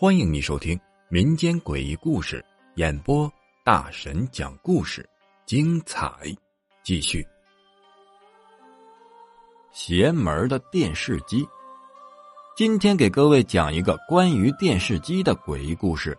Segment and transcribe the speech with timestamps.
[0.00, 2.44] 欢迎你收听民间诡异故事
[2.76, 3.28] 演播，
[3.64, 5.04] 大神讲故事，
[5.44, 6.08] 精彩
[6.84, 7.26] 继续。
[9.72, 11.44] 邪门的电视机，
[12.56, 16.16] 今天给各位讲一个关于电视机的诡异故事。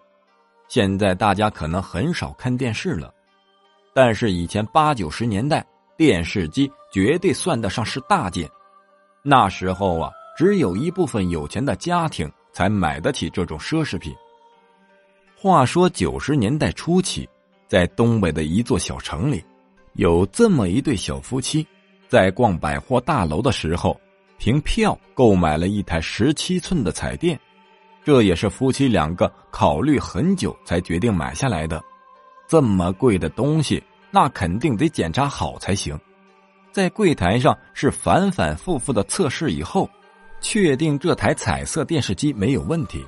[0.68, 3.14] 现在大家可能很少看电视了，
[3.94, 8.50] 但是以前八九十年代，电视机绝对算得上是大件。
[9.24, 12.30] 那时候啊，只有一部分有钱的家庭。
[12.52, 14.14] 才买得起这种奢侈品。
[15.38, 17.30] 话说九十年代初期，
[17.68, 19.42] 在东北的一座小城里，
[19.94, 21.66] 有这么一对小夫妻，
[22.08, 23.98] 在逛百货大楼的时候，
[24.38, 27.40] 凭票购买了一台十七寸的彩电，
[28.04, 31.82] 这也是夫妻两个考虑很久才决定买下来的。
[32.48, 33.82] 这么贵的东西，
[34.12, 35.98] 那肯定得检查好才行。
[36.80, 39.90] 在柜台上是反反复复的测试以后。
[40.40, 43.06] 确定这台彩色电视机没有问题，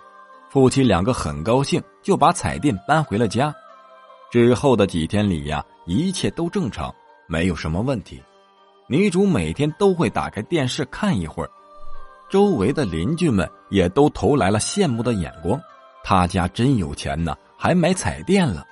[0.50, 3.56] 夫妻两个很高兴，就把彩电搬回了家。
[4.30, 6.94] 之后的几天里呀，一切都正常，
[7.28, 8.22] 没有什么问题。
[8.88, 11.50] 女主每天都会打开电视看一会儿，
[12.30, 15.58] 周围的邻居们也都投来了羡慕的眼光。
[16.04, 18.68] 他家真有钱呢，还买彩电了。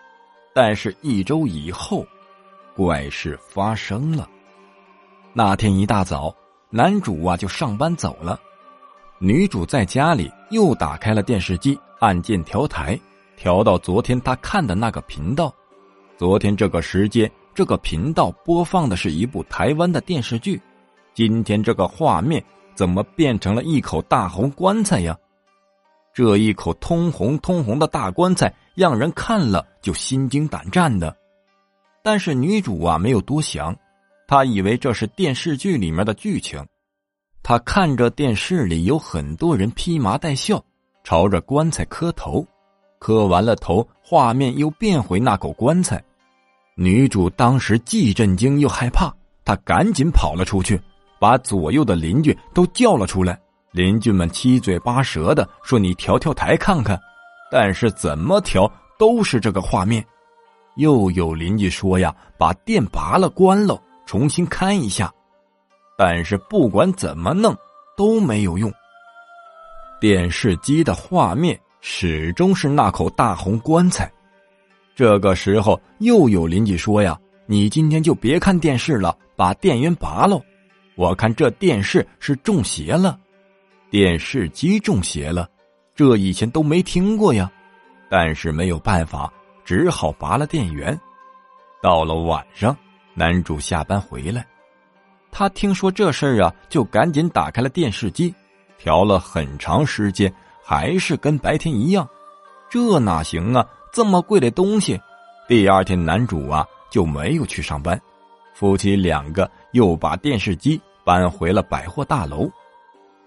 [0.53, 2.05] 但是，一周以后，
[2.75, 4.27] 怪事发生了。
[5.33, 6.35] 那天一大早，
[6.69, 8.39] 男主啊就上班走了。
[9.19, 12.99] 女主在家里又打开了电视机，按键调台，
[13.37, 15.53] 调到昨天她看的那个频道。
[16.17, 20.59] 昨天这个时间，这个频道播放的是一部台湾的电视剧。
[21.13, 22.43] 今天这个画面
[22.73, 25.15] 怎么变成了一口大红棺材呀？
[26.11, 31.15] 这一口通红通红的大棺材，让人看了就心惊胆战的。
[32.01, 33.75] 但是女主啊没有多想，
[34.29, 36.63] 他以为这是电视剧里面的剧情。
[37.41, 40.63] 他看着电视里有很多人披麻戴孝，
[41.03, 42.45] 朝着棺材磕头，
[42.99, 45.99] 磕完了头，画面又变回那口棺材。
[46.75, 49.11] 女主当时既震惊又害怕，
[49.43, 50.79] 她赶紧跑了出去，
[51.17, 53.35] 把左右的邻居都叫了出来。
[53.71, 56.99] 邻居们七嘴八舌的说：“你调调台看看。”
[57.51, 60.05] 但是怎么调都是这个画面。
[60.75, 65.13] 又有邻居说：“呀，把电拔了关了，重新看一下。”
[65.95, 67.55] 但是不管怎么弄
[67.95, 68.73] 都没有用。
[70.01, 74.11] 电视机的画面始终是那口大红棺材。
[74.95, 80.41] 这个时候又有邻居说：“呀，你今天就别看电视了，把电源拔了。
[80.95, 83.19] 我看这电视是中邪了，
[83.91, 85.47] 电视机中邪了，
[85.93, 87.51] 这以前都没听过呀。
[88.09, 89.31] 但是没有办法，
[89.63, 90.99] 只好拔了电源。
[91.81, 92.75] 到了晚上，
[93.19, 94.47] 男主下班回来。”
[95.29, 98.33] 他听说这事儿啊，就赶紧打开了电视机，
[98.77, 102.07] 调了很长时间，还是跟白天一样。
[102.69, 103.63] 这哪行啊？
[103.91, 104.99] 这么贵的东西！
[105.47, 107.99] 第二天，男主啊就没有去上班，
[108.53, 112.49] 夫妻两个又把电视机搬回了百货大楼。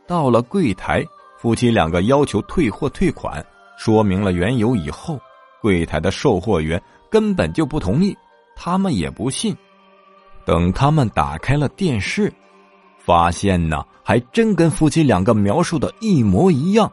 [0.07, 1.05] 到了柜台，
[1.39, 3.45] 夫妻两个要求退货退款，
[3.77, 5.21] 说明了缘由以后，
[5.61, 8.17] 柜台的售货员根本就不同意，
[8.57, 9.57] 他们也不信。
[10.45, 12.33] 等他们打开了电视，
[12.99, 16.91] 发现呢，还真跟夫妻两个描述的一模一样。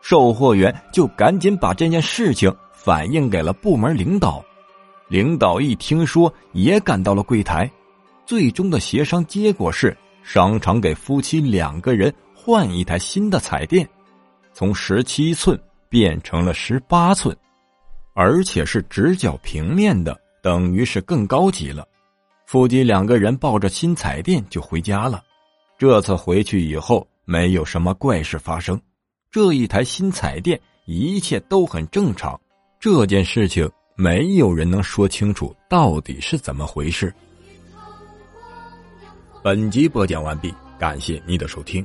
[0.00, 4.44] 售货员就赶紧把这件事情反映给了部门领导。
[5.08, 7.70] 领导一听说，也赶到了柜台。
[8.24, 13.88] 最终的协商结果是，商场给夫妻两个人换一台新的彩电，
[14.52, 17.36] 从十七寸变成了十八寸，
[18.14, 21.86] 而且是直角平面的，等于是更高级了。
[22.52, 25.24] 夫妻两个人抱着新彩电就回家了。
[25.78, 28.78] 这次回去以后，没有什么怪事发生。
[29.30, 32.38] 这一台新彩电一切都很正常。
[32.78, 37.10] 这件事情没有人能说清楚到底是怎么回事。
[39.42, 41.82] 本集播讲完毕，感谢你的收听。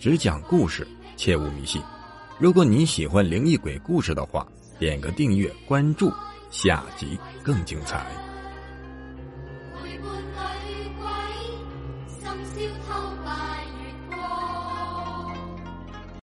[0.00, 0.88] 只讲故事，
[1.18, 1.82] 切勿迷信。
[2.38, 6.10] 如果你喜欢灵异鬼故事的话，点个订阅关注，
[6.50, 8.06] 下集更精彩。
[12.68, 13.07] 流。